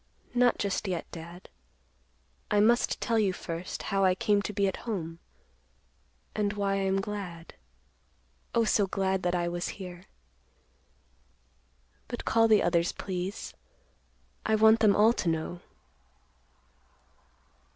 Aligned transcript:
"Not 0.33 0.57
just 0.57 0.87
yet, 0.87 1.05
Dad. 1.11 1.47
I 2.49 2.59
must 2.59 2.99
tell 3.01 3.19
you 3.19 3.33
first 3.33 3.83
how 3.93 4.03
I 4.03 4.15
came 4.15 4.41
to 4.41 4.51
be 4.51 4.67
at 4.67 4.77
home, 4.89 5.19
and 6.33 6.53
why 6.53 6.73
I 6.73 6.87
am 6.87 6.99
glad—oh, 7.01 8.63
so 8.63 8.87
glad, 8.87 9.21
that 9.21 9.35
I 9.35 9.47
was 9.47 9.67
here. 9.77 10.05
But 12.07 12.25
call 12.25 12.47
the 12.47 12.63
others, 12.63 12.91
please; 12.93 13.53
I 14.43 14.55
want 14.55 14.79
them 14.79 14.95
all 14.95 15.13
to 15.13 15.29
know." 15.29 15.59